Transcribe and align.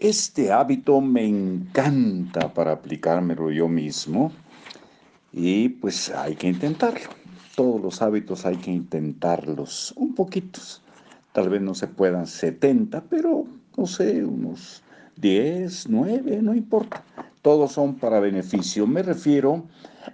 Este 0.00 0.50
hábito 0.50 1.02
me 1.02 1.26
encanta 1.26 2.54
para 2.54 2.72
aplicármelo 2.72 3.50
yo 3.50 3.68
mismo 3.68 4.32
y 5.30 5.68
pues 5.68 6.08
hay 6.08 6.36
que 6.36 6.48
intentarlo. 6.48 7.10
Todos 7.54 7.82
los 7.82 8.00
hábitos 8.00 8.46
hay 8.46 8.56
que 8.56 8.70
intentarlos 8.70 9.92
un 9.98 10.14
poquitos. 10.14 10.80
Tal 11.32 11.50
vez 11.50 11.60
no 11.60 11.74
se 11.74 11.86
puedan 11.86 12.26
70, 12.26 13.02
pero 13.10 13.44
no 13.76 13.86
sé, 13.86 14.24
unos 14.24 14.82
10, 15.16 15.90
9, 15.90 16.38
no 16.40 16.54
importa. 16.54 17.04
Todos 17.42 17.72
son 17.72 17.96
para 17.96 18.20
beneficio. 18.20 18.86
Me 18.86 19.02
refiero 19.02 19.66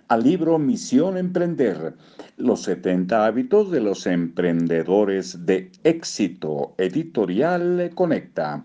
al 0.09 0.25
libro 0.25 0.59
Misión 0.59 1.17
Emprender, 1.17 1.95
los 2.39 2.65
70 2.65 3.25
hábitos 3.25 3.71
de 3.71 3.81
los 3.81 4.05
emprendedores 4.09 5.47
de 5.47 5.71
éxito, 5.85 6.75
editorial 6.77 7.93
Conecta 7.95 8.65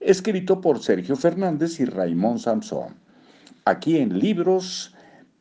escrito 0.00 0.60
por 0.60 0.82
Sergio 0.82 1.14
Fernández 1.14 1.78
y 1.78 1.84
Raymond 1.84 2.40
Samson. 2.40 2.94
Aquí 3.66 3.98
en 3.98 4.18
Libros 4.18 4.94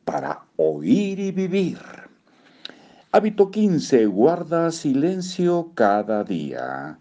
para 0.03 0.41
Oír 0.57 1.19
y 1.19 1.31
Vivir. 1.31 1.79
Hábito 3.11 3.49
15. 3.49 4.05
Guarda 4.05 4.69
silencio 4.71 5.71
cada 5.73 6.23
día. 6.23 6.99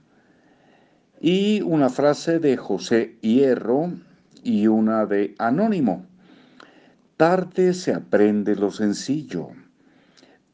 Y 1.21 1.61
una 1.63 1.91
frase 1.91 2.39
de 2.39 2.57
José 2.57 3.19
Hierro 3.21 3.93
y 4.45 4.69
una 4.69 5.05
de 5.05 5.35
Anónimo. 5.39 6.07
Tarde 7.17 7.75
se 7.75 7.93
aprende 7.93 8.55
lo 8.55 8.71
sencillo. 8.71 9.49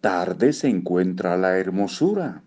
Tarde 0.00 0.54
se 0.54 0.68
encuentra 0.68 1.36
la 1.36 1.58
hermosura. 1.58 2.42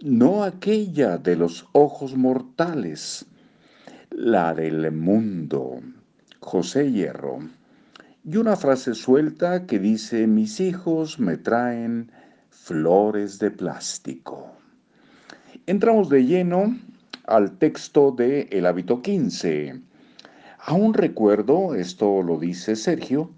No 0.00 0.42
aquella 0.42 1.18
de 1.18 1.36
los 1.36 1.68
ojos 1.72 2.16
mortales 2.16 3.26
la 4.16 4.54
del 4.54 4.92
mundo, 4.92 5.80
José 6.38 6.92
Hierro. 6.92 7.40
Y 8.24 8.36
una 8.36 8.54
frase 8.54 8.94
suelta 8.94 9.66
que 9.66 9.80
dice, 9.80 10.28
mis 10.28 10.60
hijos 10.60 11.18
me 11.18 11.36
traen 11.36 12.12
flores 12.48 13.40
de 13.40 13.50
plástico. 13.50 14.52
Entramos 15.66 16.08
de 16.10 16.24
lleno 16.24 16.78
al 17.26 17.58
texto 17.58 18.12
de 18.12 18.42
El 18.52 18.66
hábito 18.66 19.02
15. 19.02 19.80
Aún 20.60 20.94
recuerdo, 20.94 21.74
esto 21.74 22.22
lo 22.22 22.38
dice 22.38 22.76
Sergio, 22.76 23.32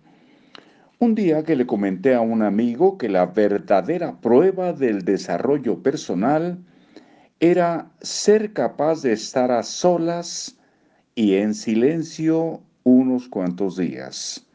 un 0.99 1.15
día 1.15 1.43
que 1.43 1.57
le 1.57 1.67
comenté 1.67 2.15
a 2.15 2.21
un 2.21 2.43
amigo 2.43 2.99
que 2.99 3.09
la 3.09 3.25
verdadera 3.25 4.21
prueba 4.21 4.75
del 4.75 5.07
desarrollo 5.07 5.83
personal 5.83 6.59
era 7.41 7.91
ser 8.03 8.53
capaz 8.53 9.01
de 9.01 9.13
estar 9.13 9.51
a 9.51 9.63
solas 9.63 10.56
y 11.19 11.37
en 11.37 11.55
silencio 11.55 12.61
unos 12.85 13.29
cuantos 13.31 13.79
días. 13.79 14.47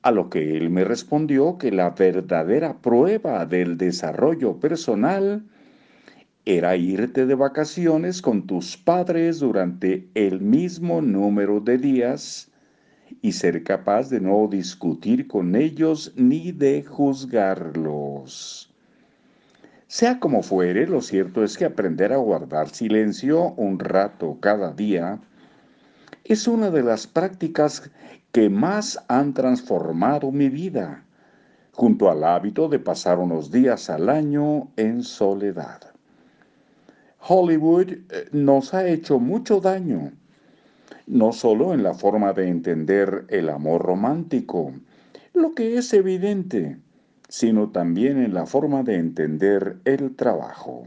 A 0.00 0.12
lo 0.12 0.30
que 0.30 0.56
él 0.56 0.70
me 0.70 0.84
respondió 0.84 1.58
que 1.58 1.72
la 1.72 1.90
verdadera 1.90 2.80
prueba 2.80 3.44
del 3.44 3.76
desarrollo 3.76 4.60
personal 4.60 5.44
era 6.44 6.76
irte 6.76 7.26
de 7.26 7.34
vacaciones 7.34 8.22
con 8.22 8.46
tus 8.46 8.76
padres 8.76 9.40
durante 9.40 10.08
el 10.14 10.40
mismo 10.40 11.02
número 11.02 11.58
de 11.58 11.76
días 11.76 12.48
y 13.20 13.32
ser 13.32 13.64
capaz 13.64 14.10
de 14.10 14.20
no 14.20 14.46
discutir 14.46 15.26
con 15.26 15.56
ellos 15.56 16.12
ni 16.14 16.52
de 16.52 16.84
juzgarlos. 16.84 18.72
Sea 19.88 20.20
como 20.20 20.44
fuere, 20.44 20.86
lo 20.86 21.02
cierto 21.02 21.42
es 21.42 21.58
que 21.58 21.64
aprender 21.64 22.12
a 22.12 22.16
guardar 22.16 22.68
silencio 22.68 23.54
un 23.54 23.80
rato 23.80 24.38
cada 24.40 24.72
día 24.72 25.20
es 26.24 26.46
una 26.46 26.70
de 26.70 26.82
las 26.82 27.06
prácticas 27.06 27.90
que 28.32 28.48
más 28.48 28.98
han 29.08 29.34
transformado 29.34 30.30
mi 30.30 30.48
vida, 30.48 31.04
junto 31.72 32.10
al 32.10 32.24
hábito 32.24 32.68
de 32.68 32.78
pasar 32.78 33.18
unos 33.18 33.50
días 33.50 33.90
al 33.90 34.08
año 34.08 34.68
en 34.76 35.02
soledad. 35.02 35.80
Hollywood 37.26 37.90
eh, 37.90 38.28
nos 38.32 38.74
ha 38.74 38.86
hecho 38.86 39.18
mucho 39.18 39.60
daño, 39.60 40.12
no 41.06 41.32
solo 41.32 41.74
en 41.74 41.82
la 41.82 41.94
forma 41.94 42.32
de 42.32 42.48
entender 42.48 43.24
el 43.28 43.48
amor 43.48 43.82
romántico, 43.82 44.72
lo 45.34 45.54
que 45.54 45.76
es 45.76 45.92
evidente, 45.92 46.78
sino 47.28 47.70
también 47.70 48.22
en 48.22 48.34
la 48.34 48.46
forma 48.46 48.82
de 48.82 48.96
entender 48.96 49.78
el 49.84 50.14
trabajo. 50.14 50.84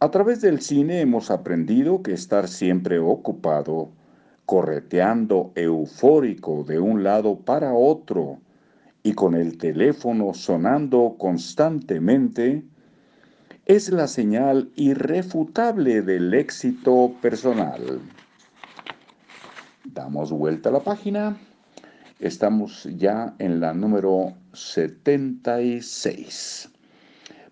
A 0.00 0.10
través 0.10 0.40
del 0.40 0.60
cine 0.60 1.00
hemos 1.00 1.30
aprendido 1.30 2.02
que 2.02 2.12
estar 2.12 2.46
siempre 2.46 2.98
ocupado 3.00 3.90
correteando 4.48 5.52
eufórico 5.56 6.64
de 6.64 6.78
un 6.78 7.04
lado 7.04 7.36
para 7.36 7.74
otro 7.74 8.38
y 9.02 9.12
con 9.12 9.34
el 9.34 9.58
teléfono 9.58 10.32
sonando 10.32 11.16
constantemente, 11.18 12.62
es 13.66 13.90
la 13.90 14.08
señal 14.08 14.70
irrefutable 14.74 16.00
del 16.00 16.32
éxito 16.32 17.12
personal. 17.20 18.00
Damos 19.84 20.32
vuelta 20.32 20.70
a 20.70 20.72
la 20.72 20.80
página. 20.80 21.36
Estamos 22.18 22.88
ya 22.96 23.34
en 23.38 23.60
la 23.60 23.74
número 23.74 24.32
76. 24.54 26.70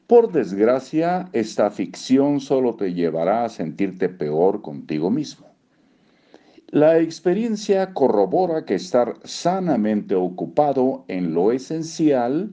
Por 0.07 0.33
desgracia, 0.33 1.29
esta 1.35 1.71
ficción 1.71 2.41
solo 2.41 2.75
te 2.75 2.95
llevará 2.95 3.45
a 3.45 3.51
sentirte 3.51 4.09
peor 4.09 4.63
contigo 4.63 5.11
mismo. 5.11 5.56
La 6.77 6.99
experiencia 6.99 7.95
corrobora 7.95 8.67
que 8.67 8.75
estar 8.75 9.15
sanamente 9.25 10.15
ocupado 10.15 11.07
en 11.09 11.33
lo 11.33 11.51
esencial 11.51 12.53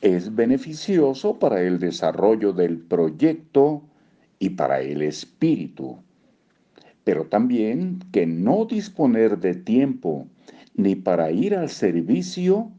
es 0.00 0.34
beneficioso 0.34 1.38
para 1.38 1.60
el 1.60 1.78
desarrollo 1.78 2.54
del 2.54 2.78
proyecto 2.78 3.82
y 4.38 4.48
para 4.48 4.80
el 4.80 5.02
espíritu, 5.02 5.98
pero 7.04 7.26
también 7.26 7.98
que 8.12 8.26
no 8.26 8.64
disponer 8.64 9.38
de 9.38 9.54
tiempo 9.54 10.26
ni 10.74 10.94
para 10.94 11.30
ir 11.30 11.54
al 11.54 11.68
servicio 11.68 12.70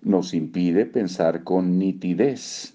nos 0.00 0.32
impide 0.32 0.86
pensar 0.86 1.44
con 1.44 1.78
nitidez 1.78 2.74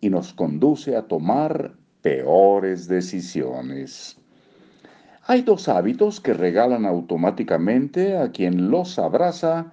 y 0.00 0.10
nos 0.10 0.32
conduce 0.32 0.94
a 0.94 1.08
tomar 1.08 1.74
peores 2.02 2.86
decisiones. 2.86 4.21
Hay 5.32 5.40
dos 5.40 5.66
hábitos 5.66 6.20
que 6.20 6.34
regalan 6.34 6.84
automáticamente 6.84 8.18
a 8.18 8.32
quien 8.32 8.70
los 8.70 8.98
abraza 8.98 9.72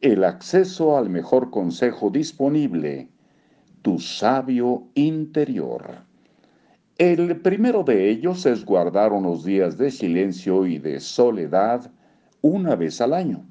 el 0.00 0.24
acceso 0.24 0.96
al 0.96 1.10
mejor 1.10 1.50
consejo 1.50 2.08
disponible, 2.08 3.10
tu 3.82 3.98
sabio 3.98 4.84
interior. 4.94 6.06
El 6.96 7.38
primero 7.42 7.84
de 7.84 8.08
ellos 8.08 8.46
es 8.46 8.64
guardar 8.64 9.12
unos 9.12 9.44
días 9.44 9.76
de 9.76 9.90
silencio 9.90 10.64
y 10.64 10.78
de 10.78 10.98
soledad 11.00 11.90
una 12.40 12.74
vez 12.74 13.02
al 13.02 13.12
año. 13.12 13.44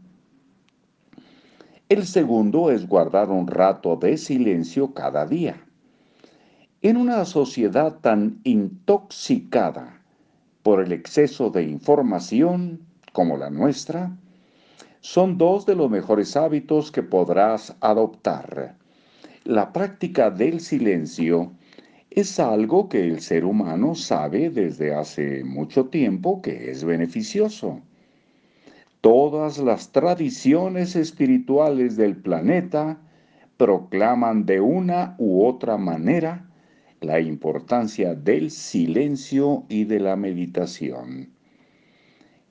El 1.88 2.08
segundo 2.08 2.72
es 2.72 2.88
guardar 2.88 3.30
un 3.30 3.46
rato 3.46 3.96
de 3.96 4.18
silencio 4.18 4.96
cada 4.96 5.28
día. 5.28 5.64
En 6.82 6.98
una 6.98 7.24
sociedad 7.26 8.00
tan 8.00 8.40
intoxicada, 8.44 10.03
por 10.64 10.82
el 10.82 10.92
exceso 10.94 11.50
de 11.50 11.64
información 11.64 12.80
como 13.12 13.38
la 13.38 13.50
nuestra, 13.50 14.18
son 15.02 15.38
dos 15.38 15.66
de 15.66 15.76
los 15.76 15.92
mejores 15.92 16.36
hábitos 16.38 16.92
que 16.92 17.04
podrás 17.04 17.76
adoptar. 17.82 18.76
La 19.44 19.74
práctica 19.74 20.32
del 20.32 20.62
silencio 20.62 21.52
es 22.10 22.40
algo 22.40 22.88
que 22.88 23.06
el 23.06 23.20
ser 23.20 23.44
humano 23.44 23.96
sabe 23.96 24.50
desde 24.50 24.96
hace 24.96 25.44
mucho 25.44 25.88
tiempo 25.88 26.42
que 26.42 26.72
es 26.72 26.86
beneficioso. 26.86 27.82
Todas 29.02 29.58
las 29.58 29.92
tradiciones 29.92 30.96
espirituales 30.96 31.98
del 31.98 32.16
planeta 32.16 32.98
proclaman 33.58 34.46
de 34.46 34.62
una 34.62 35.16
u 35.18 35.46
otra 35.46 35.78
manera 35.78 36.50
la 37.04 37.20
importancia 37.20 38.16
del 38.16 38.50
silencio 38.50 39.66
y 39.70 39.84
de 39.84 40.00
la 40.00 40.16
meditación. 40.16 41.30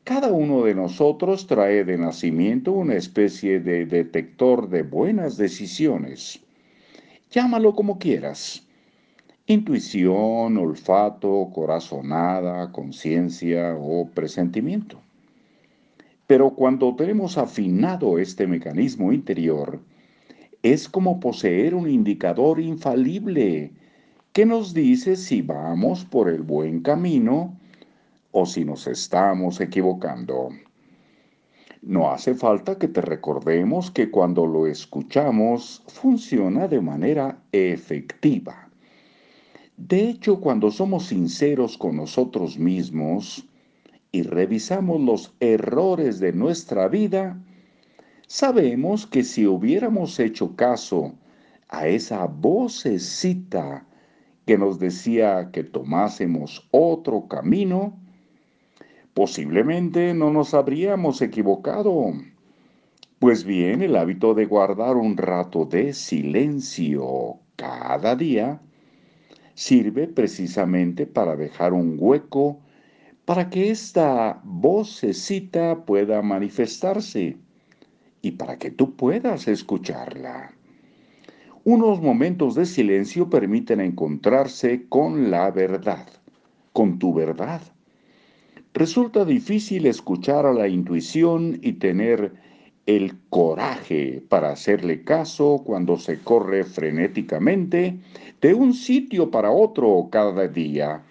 Cada 0.05 0.33
uno 0.33 0.65
de 0.65 0.75
nosotros 0.75 1.47
trae 1.47 1.85
de 1.85 1.97
nacimiento 1.97 2.73
una 2.73 2.95
especie 2.95 3.61
de 3.61 3.87
detector 3.87 4.69
de 4.69 4.83
buenas 4.83 5.37
decisiones. 5.37 6.41
Llámalo 7.31 7.75
como 7.75 7.99
quieras. 7.99 8.67
Intuición, 9.47 10.57
olfato, 10.57 11.51
corazonada, 11.55 12.73
conciencia 12.73 13.77
o 13.79 14.09
presentimiento. 14.09 15.01
Pero 16.27 16.51
cuando 16.51 16.95
tenemos 16.97 17.39
afinado 17.39 18.19
este 18.19 18.47
mecanismo 18.47 19.13
interior, 19.13 19.81
es 20.63 20.89
como 20.89 21.21
poseer 21.21 21.75
un 21.75 21.89
indicador 21.89 22.61
infalible 22.61 23.73
que 24.33 24.47
nos 24.47 24.73
dice 24.73 25.17
si 25.17 25.43
vamos 25.43 26.07
por 26.07 26.31
el 26.31 26.43
buen 26.43 26.81
camino 26.81 27.55
o 28.31 28.47
si 28.47 28.65
nos 28.65 28.87
estamos 28.87 29.61
equivocando. 29.61 30.49
No 31.83 32.11
hace 32.11 32.35
falta 32.35 32.79
que 32.79 32.89
te 32.89 33.03
recordemos 33.03 33.91
que 33.91 34.11
cuando 34.11 34.47
lo 34.47 34.67
escuchamos 34.67 35.83
funciona 35.87 36.67
de 36.67 36.81
manera 36.81 37.43
efectiva. 37.53 38.71
De 39.77 40.09
hecho, 40.09 40.41
cuando 40.41 40.71
somos 40.71 41.07
sinceros 41.07 41.77
con 41.77 41.97
nosotros 41.97 42.59
mismos 42.59 43.47
y 44.13 44.23
revisamos 44.23 45.01
los 45.01 45.35
errores 45.41 46.21
de 46.21 46.33
nuestra 46.33 46.89
vida, 46.89 47.39
sabemos 48.27 49.07
que 49.07 49.25
si 49.25 49.47
hubiéramos 49.47 50.19
hecho 50.21 50.57
caso 50.57 51.13
a 51.69 51.89
esa 51.89 52.27
vocecita 52.27 53.87
que 54.47 54.59
nos 54.59 54.79
decía 54.79 55.51
que 55.53 55.65
tomásemos 55.65 56.69
otro 56.71 57.29
camino, 57.29 57.99
posiblemente 59.15 60.15
no 60.15 60.31
nos 60.31 60.55
habríamos 60.55 61.23
equivocado. 61.23 62.13
Pues 63.19 63.45
bien, 63.45 63.83
el 63.83 63.97
hábito 63.97 64.35
de 64.35 64.47
guardar 64.47 64.97
un 64.97 65.17
rato 65.17 65.65
de 65.65 65.93
silencio 65.93 67.39
cada 67.57 68.17
día 68.17 68.61
sirve 69.55 70.09
precisamente 70.09 71.07
para 71.07 71.37
dejar 71.37 71.73
un 71.73 71.97
hueco 71.99 72.59
para 73.25 73.49
que 73.51 73.71
esta 73.71 74.41
vocecita 74.45 75.85
pueda 75.85 76.23
manifestarse 76.23 77.37
y 78.21 78.33
para 78.33 78.59
que 78.59 78.71
tú 78.71 78.97
puedas 78.97 79.47
escucharla. 79.49 80.53
Unos 81.65 82.03
momentos 82.03 82.57
de 82.57 82.67
silencio 82.67 83.31
permiten 83.31 83.81
encontrarse 83.81 84.87
con 84.89 85.31
la 85.31 85.49
verdad, 85.53 86.09
con 86.73 86.99
tu 86.99 87.15
verdad. 87.15 87.63
Resulta 88.75 89.25
difícil 89.25 89.87
escuchar 89.87 90.45
a 90.45 90.53
la 90.53 90.67
intuición 90.67 91.61
y 91.63 91.75
tener 91.75 92.33
el 92.87 93.15
coraje 93.31 94.25
para 94.29 94.51
hacerle 94.51 95.05
caso 95.05 95.63
cuando 95.65 95.99
se 95.99 96.19
corre 96.19 96.65
frenéticamente 96.65 97.97
de 98.41 98.55
un 98.55 98.75
sitio 98.75 99.31
para 99.31 99.53
otro 99.53 100.09
cada 100.11 100.49
día. 100.49 101.05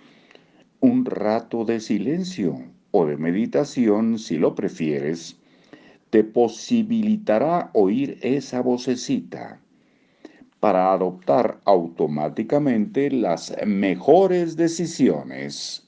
Un 0.81 1.05
rato 1.05 1.63
de 1.63 1.79
silencio 1.79 2.61
o 2.91 3.05
de 3.05 3.15
meditación, 3.15 4.19
si 4.19 4.35
lo 4.35 4.53
prefieres, 4.53 5.37
te 6.09 6.25
posibilitará 6.25 7.69
oír 7.71 8.17
esa 8.21 8.59
vocecita 8.59 9.61
para 10.61 10.93
adoptar 10.93 11.59
automáticamente 11.65 13.09
las 13.09 13.53
mejores 13.65 14.55
decisiones. 14.55 15.87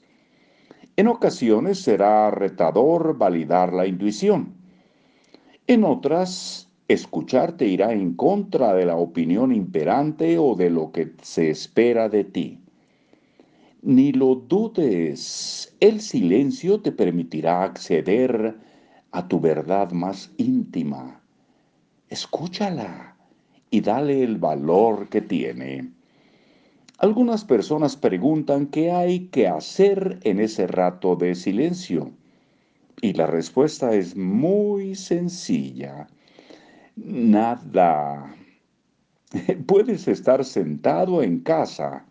En 0.96 1.06
ocasiones 1.06 1.78
será 1.78 2.32
retador 2.32 3.16
validar 3.16 3.72
la 3.72 3.86
intuición. 3.86 4.52
En 5.68 5.84
otras, 5.84 6.68
escucharte 6.88 7.66
irá 7.66 7.92
en 7.92 8.14
contra 8.14 8.74
de 8.74 8.84
la 8.84 8.96
opinión 8.96 9.54
imperante 9.54 10.38
o 10.38 10.56
de 10.56 10.70
lo 10.70 10.90
que 10.90 11.12
se 11.22 11.50
espera 11.50 12.08
de 12.08 12.24
ti. 12.24 12.58
Ni 13.80 14.10
lo 14.10 14.34
dudes, 14.34 15.72
el 15.78 16.00
silencio 16.00 16.80
te 16.80 16.90
permitirá 16.90 17.62
acceder 17.62 18.58
a 19.12 19.28
tu 19.28 19.38
verdad 19.38 19.92
más 19.92 20.32
íntima. 20.36 21.20
Escúchala 22.08 23.13
y 23.74 23.80
dale 23.80 24.22
el 24.22 24.38
valor 24.38 25.08
que 25.08 25.20
tiene. 25.20 25.90
Algunas 26.98 27.44
personas 27.44 27.96
preguntan 27.96 28.68
qué 28.68 28.92
hay 28.92 29.26
que 29.30 29.48
hacer 29.48 30.20
en 30.22 30.38
ese 30.38 30.68
rato 30.68 31.16
de 31.16 31.34
silencio. 31.34 32.12
Y 33.00 33.14
la 33.14 33.26
respuesta 33.26 33.92
es 33.92 34.16
muy 34.16 34.94
sencilla. 34.94 36.06
Nada. 36.94 38.36
Puedes 39.66 40.06
estar 40.06 40.44
sentado 40.44 41.20
en 41.20 41.40
casa. 41.40 42.06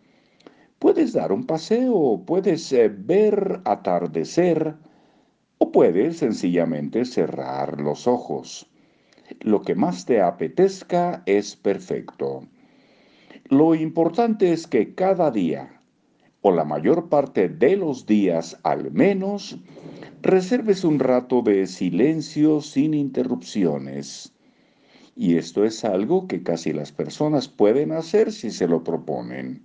Puedes 0.78 1.14
dar 1.14 1.32
un 1.32 1.46
paseo, 1.46 2.22
puedes 2.26 2.70
eh, 2.74 2.92
ver 2.94 3.62
atardecer 3.64 4.74
o 5.56 5.72
puedes 5.72 6.18
sencillamente 6.18 7.06
cerrar 7.06 7.80
los 7.80 8.06
ojos. 8.06 8.70
Lo 9.40 9.62
que 9.62 9.74
más 9.74 10.04
te 10.04 10.20
apetezca 10.20 11.22
es 11.26 11.56
perfecto. 11.56 12.46
Lo 13.48 13.74
importante 13.74 14.52
es 14.52 14.66
que 14.66 14.94
cada 14.94 15.30
día, 15.30 15.80
o 16.42 16.50
la 16.50 16.64
mayor 16.64 17.08
parte 17.08 17.48
de 17.48 17.76
los 17.76 18.06
días 18.06 18.58
al 18.62 18.90
menos, 18.90 19.58
reserves 20.22 20.84
un 20.84 20.98
rato 20.98 21.42
de 21.42 21.66
silencio 21.66 22.60
sin 22.60 22.94
interrupciones. 22.94 24.32
Y 25.16 25.36
esto 25.36 25.64
es 25.64 25.84
algo 25.84 26.26
que 26.26 26.42
casi 26.42 26.72
las 26.72 26.92
personas 26.92 27.48
pueden 27.48 27.92
hacer 27.92 28.32
si 28.32 28.50
se 28.50 28.66
lo 28.66 28.82
proponen. 28.82 29.62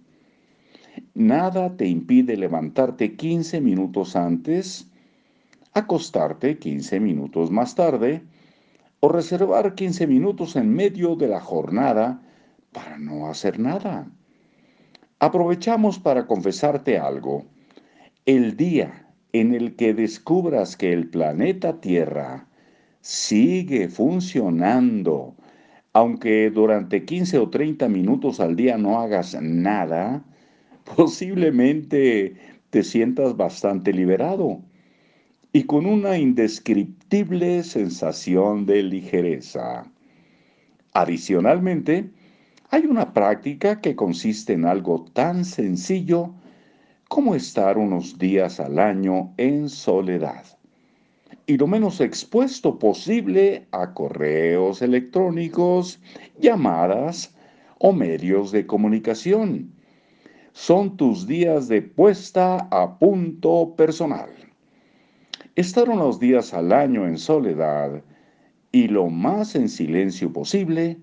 Nada 1.14 1.76
te 1.76 1.88
impide 1.88 2.38
levantarte 2.38 3.16
15 3.16 3.62
minutos 3.62 4.16
antes, 4.16 4.88
acostarte 5.74 6.58
15 6.58 7.00
minutos 7.00 7.52
más 7.52 7.76
tarde, 7.76 8.24
o 9.00 9.10
reservar 9.10 9.76
15 9.76 10.08
minutos 10.08 10.56
en 10.56 10.74
medio 10.74 11.16
de 11.16 11.28
la 11.28 11.40
jornada 11.40 12.22
para 12.72 12.98
no 12.98 13.28
hacer 13.28 13.60
nada. 13.60 14.12
Aprovechamos 15.20 16.00
para 16.00 16.28
confesarte 16.28 16.98
algo. 16.98 17.46
El 18.26 18.56
día 18.58 19.08
en 19.34 19.54
el 19.54 19.76
que 19.76 19.94
descubras 19.94 20.76
que 20.76 20.94
el 20.94 21.10
planeta 21.10 21.80
Tierra 21.80 22.48
sigue 23.02 23.90
funcionando, 23.90 25.36
aunque 25.94 26.50
durante 26.50 27.06
15 27.06 27.40
o 27.40 27.50
30 27.50 27.88
minutos 27.90 28.40
al 28.40 28.56
día 28.56 28.78
no 28.78 29.00
hagas 29.00 29.38
nada, 29.42 30.24
posiblemente 30.96 32.36
te 32.70 32.84
sientas 32.84 33.36
bastante 33.36 33.94
liberado 33.94 34.62
y 35.52 35.64
con 35.64 35.86
una 35.86 36.18
sensación 37.64 38.66
de 38.66 38.84
ligereza. 38.84 39.86
Adicionalmente, 40.94 42.10
hay 42.70 42.86
una 42.86 43.14
práctica 43.14 43.82
que 43.82 43.96
consiste 43.96 44.54
en 44.54 44.66
algo 44.66 45.06
tan 45.14 45.44
sencillo 45.44 46.34
como 47.08 47.34
estar 47.34 47.78
unos 47.78 48.20
días 48.20 48.60
al 48.60 48.78
año 48.78 49.34
en 49.38 49.70
soledad 49.70 50.46
y 51.50 51.58
lo 51.58 51.66
menos 51.66 52.00
expuesto 52.00 52.78
posible 52.78 53.66
a 53.72 53.92
correos 53.96 54.84
electrónicos, 54.84 56.00
llamadas 56.40 57.36
o 57.80 57.92
medios 57.92 58.52
de 58.52 58.68
comunicación. 58.68 59.74
Son 60.54 60.96
tus 60.96 61.26
días 61.26 61.68
de 61.68 61.82
puesta 61.82 62.68
a 62.70 63.00
punto 63.00 63.74
personal. 63.76 64.30
Estar 65.60 65.90
unos 65.90 66.22
días 66.22 66.54
al 66.54 66.72
año 66.72 67.06
en 67.06 67.18
soledad 67.18 68.02
y 68.72 68.88
lo 68.88 69.10
más 69.10 69.56
en 69.56 69.68
silencio 69.68 70.32
posible 70.32 70.96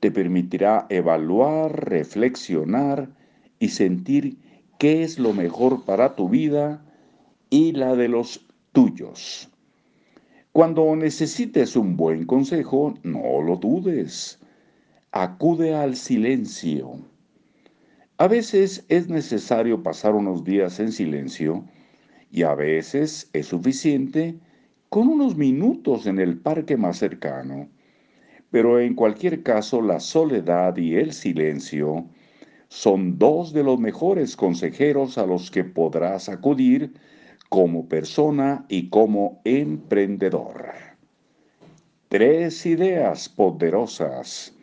te 0.00 0.10
permitirá 0.10 0.86
evaluar, 0.88 1.86
reflexionar 1.86 3.10
y 3.58 3.68
sentir 3.68 4.38
qué 4.78 5.02
es 5.02 5.18
lo 5.18 5.34
mejor 5.34 5.84
para 5.84 6.16
tu 6.16 6.30
vida 6.30 6.82
y 7.50 7.72
la 7.72 7.94
de 7.96 8.08
los 8.08 8.46
tuyos. 8.72 9.50
Cuando 10.52 10.96
necesites 10.96 11.76
un 11.76 11.98
buen 11.98 12.24
consejo, 12.24 12.94
no 13.02 13.42
lo 13.42 13.56
dudes. 13.56 14.38
Acude 15.12 15.74
al 15.74 15.96
silencio. 15.96 16.92
A 18.16 18.26
veces 18.26 18.86
es 18.88 19.10
necesario 19.10 19.82
pasar 19.82 20.14
unos 20.14 20.44
días 20.44 20.80
en 20.80 20.92
silencio 20.92 21.62
y 22.30 22.42
a 22.42 22.54
veces 22.54 23.30
es 23.32 23.46
suficiente 23.46 24.38
con 24.88 25.08
unos 25.08 25.36
minutos 25.36 26.06
en 26.06 26.18
el 26.18 26.38
parque 26.38 26.76
más 26.76 26.98
cercano. 26.98 27.68
Pero 28.50 28.80
en 28.80 28.94
cualquier 28.94 29.42
caso, 29.42 29.82
la 29.82 30.00
soledad 30.00 30.76
y 30.76 30.94
el 30.94 31.12
silencio 31.12 32.06
son 32.68 33.18
dos 33.18 33.52
de 33.52 33.62
los 33.62 33.78
mejores 33.78 34.36
consejeros 34.36 35.18
a 35.18 35.26
los 35.26 35.50
que 35.50 35.64
podrás 35.64 36.28
acudir 36.28 36.94
como 37.48 37.88
persona 37.88 38.64
y 38.68 38.88
como 38.88 39.40
emprendedor. 39.44 40.74
Tres 42.08 42.66
ideas 42.66 43.28
poderosas. 43.28 44.54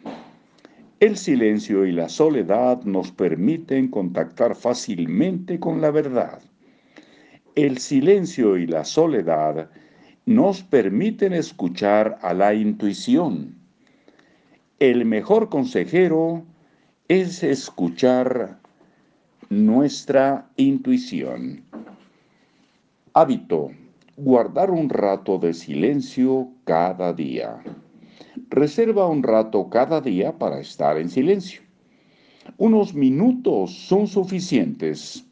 El 1.00 1.18
silencio 1.18 1.86
y 1.86 1.92
la 1.92 2.08
soledad 2.08 2.84
nos 2.84 3.12
permiten 3.12 3.90
contactar 3.90 4.56
fácilmente 4.56 5.60
con 5.60 5.82
la 5.82 5.92
verdad. 5.92 6.42
El 7.56 7.78
silencio 7.78 8.58
y 8.58 8.66
la 8.66 8.84
soledad 8.84 9.70
nos 10.26 10.64
permiten 10.64 11.34
escuchar 11.34 12.18
a 12.24 12.34
la 12.34 12.56
intuición. 12.56 13.56
El 14.80 15.06
mejor 15.06 15.50
consejero 15.50 16.44
es 17.08 17.44
escuchar 17.44 18.60
nuestra 19.50 20.50
intuición. 20.56 21.64
Hábito. 23.14 23.70
Guardar 24.18 24.72
un 24.72 24.90
rato 24.90 25.38
de 25.38 25.54
silencio 25.54 26.50
cada 26.64 27.14
día. 27.14 27.64
Reserva 28.50 29.08
un 29.08 29.22
rato 29.22 29.70
cada 29.70 30.02
día 30.02 30.40
para 30.40 30.60
estar 30.60 30.98
en 30.98 31.10
silencio. 31.10 31.62
Unos 32.58 32.96
minutos 32.96 33.72
son 33.88 34.08
suficientes. 34.08 35.28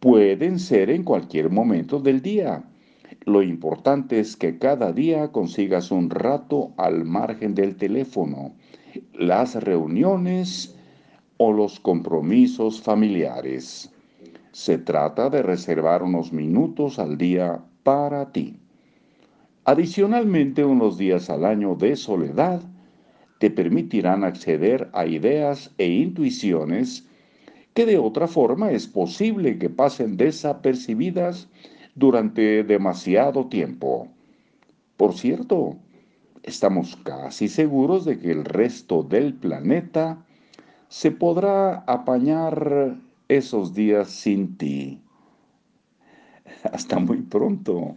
Pueden 0.00 0.58
ser 0.58 0.88
en 0.88 1.04
cualquier 1.04 1.50
momento 1.50 2.00
del 2.00 2.22
día. 2.22 2.64
Lo 3.26 3.42
importante 3.42 4.18
es 4.18 4.34
que 4.34 4.58
cada 4.58 4.92
día 4.92 5.30
consigas 5.30 5.90
un 5.90 6.08
rato 6.08 6.72
al 6.78 7.04
margen 7.04 7.54
del 7.54 7.76
teléfono, 7.76 8.54
las 9.12 9.56
reuniones 9.56 10.74
o 11.36 11.52
los 11.52 11.80
compromisos 11.80 12.80
familiares. 12.80 13.92
Se 14.52 14.78
trata 14.78 15.28
de 15.28 15.42
reservar 15.42 16.02
unos 16.02 16.32
minutos 16.32 16.98
al 16.98 17.18
día 17.18 17.62
para 17.82 18.32
ti. 18.32 18.56
Adicionalmente, 19.66 20.64
unos 20.64 20.96
días 20.96 21.28
al 21.28 21.44
año 21.44 21.74
de 21.74 21.94
soledad 21.96 22.62
te 23.38 23.50
permitirán 23.50 24.24
acceder 24.24 24.88
a 24.94 25.04
ideas 25.04 25.74
e 25.76 25.88
intuiciones 25.88 27.06
que 27.74 27.86
de 27.86 27.98
otra 27.98 28.26
forma 28.26 28.70
es 28.72 28.86
posible 28.86 29.58
que 29.58 29.70
pasen 29.70 30.16
desapercibidas 30.16 31.48
durante 31.94 32.64
demasiado 32.64 33.46
tiempo. 33.46 34.08
Por 34.96 35.14
cierto, 35.14 35.76
estamos 36.42 36.96
casi 36.96 37.48
seguros 37.48 38.04
de 38.04 38.18
que 38.18 38.30
el 38.30 38.44
resto 38.44 39.02
del 39.02 39.34
planeta 39.34 40.24
se 40.88 41.10
podrá 41.10 41.84
apañar 41.86 42.96
esos 43.28 43.74
días 43.74 44.10
sin 44.10 44.56
ti. 44.56 45.00
Hasta 46.72 46.98
muy 46.98 47.22
pronto. 47.22 47.96